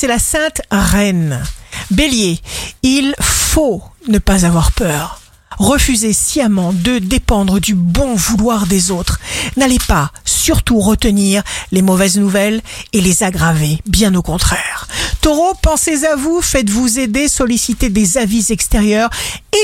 [0.00, 1.42] c'est la sainte reine.
[1.90, 2.40] Bélier,
[2.82, 5.20] il faut ne pas avoir peur.
[5.58, 9.20] Refusez sciemment de dépendre du bon vouloir des autres.
[9.58, 12.62] N'allez pas surtout retenir les mauvaises nouvelles
[12.94, 14.88] et les aggraver, bien au contraire.
[15.20, 19.10] Taureau, pensez à vous, faites-vous aider, sollicitez des avis extérieurs,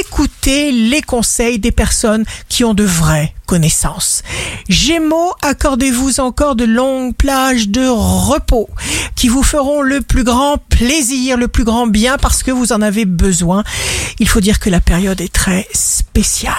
[0.01, 4.23] écoutez les conseils des personnes qui ont de vraies connaissances.
[4.69, 8.69] Gémeaux, accordez-vous encore de longues plages de repos
[9.15, 12.83] qui vous feront le plus grand plaisir, le plus grand bien parce que vous en
[12.83, 13.65] avez besoin.
[14.19, 16.55] Il faut dire que la période est très spéciale.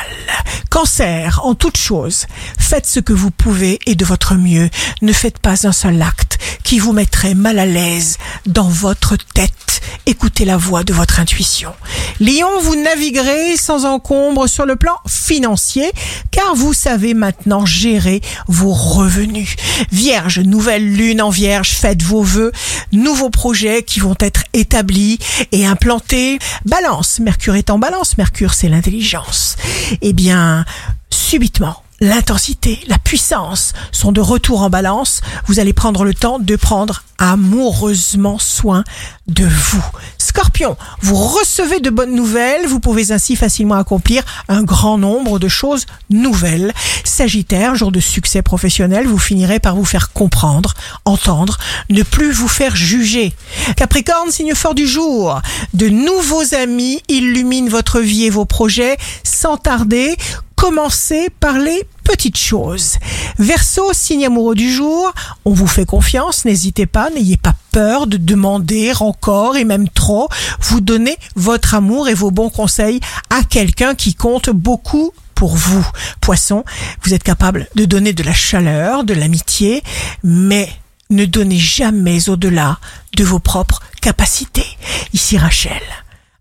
[0.70, 2.26] Cancer, en toute chose,
[2.58, 4.70] faites ce que vous pouvez et de votre mieux.
[5.02, 9.82] Ne faites pas un seul acte qui vous mettrait mal à l'aise dans votre tête.
[10.06, 11.74] Écoutez la voix de votre intuition.
[12.20, 15.92] Lion, vous naviguerez sans encombre sur le plan financier
[16.32, 19.56] car vous savez maintenant gérer vos revenus.
[19.92, 22.52] Vierge, nouvelle lune en vierge, faites vos vœux,
[22.92, 25.20] nouveaux projets qui vont être établis
[25.52, 26.40] et implantés.
[26.66, 29.56] Balance, Mercure est en balance, Mercure c'est l'intelligence.
[30.02, 30.66] Eh bien,
[31.10, 36.56] subitement, l'intensité, la puissance sont de retour en balance, vous allez prendre le temps de
[36.56, 38.84] prendre amoureusement soin
[39.28, 39.84] de vous.
[40.18, 45.48] Scorpion, vous recevez de bonnes nouvelles, vous pouvez ainsi facilement accomplir un grand nombre de
[45.48, 46.74] choses nouvelles.
[47.04, 50.76] Sagittaire, jour de succès professionnel, vous finirez par vous faire comprendre,
[51.06, 51.58] entendre,
[51.90, 53.34] ne plus vous faire juger.
[53.76, 55.42] Capricorne, signe fort du jour,
[55.74, 60.16] de nouveaux amis illuminent votre vie et vos projets sans tarder.
[60.58, 62.98] Commencez par les petites choses.
[63.38, 65.14] Verseau, signe amoureux du jour,
[65.46, 70.28] on vous fait confiance, n'hésitez pas, n'ayez pas peur de demander encore et même trop.
[70.62, 75.88] Vous donnez votre amour et vos bons conseils à quelqu'un qui compte beaucoup pour vous.
[76.22, 76.66] Poisson,
[77.04, 79.84] vous êtes capable de donner de la chaleur, de l'amitié,
[80.24, 80.68] mais
[81.12, 82.80] ne donnez jamais au-delà
[83.16, 84.66] de vos propres capacités.
[85.14, 85.82] Ici Rachel,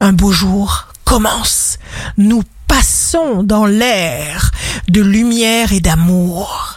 [0.00, 1.78] un beau jour commence.
[2.17, 2.42] Nous
[3.07, 4.51] passons dans l'air
[4.89, 6.75] de lumière et d'amour.